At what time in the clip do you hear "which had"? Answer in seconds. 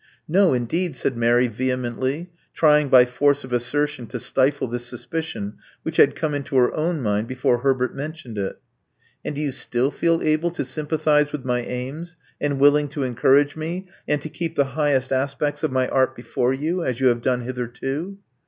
5.83-6.15